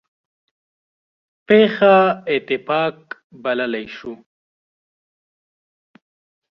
[1.47, 1.95] پېښه
[2.33, 2.97] اتفاق
[3.43, 4.13] بللی شو.